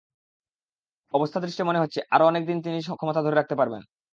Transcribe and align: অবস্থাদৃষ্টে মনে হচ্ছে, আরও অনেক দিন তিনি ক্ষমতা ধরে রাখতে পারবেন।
অবস্থাদৃষ্টে 1.13 1.63
মনে 1.63 1.81
হচ্ছে, 1.81 1.99
আরও 2.11 2.23
অনেক 2.25 2.43
দিন 2.45 2.57
তিনি 2.61 2.77
ক্ষমতা 2.91 3.21
ধরে 3.21 3.35
রাখতে 3.35 3.55
পারবেন। 3.55 3.81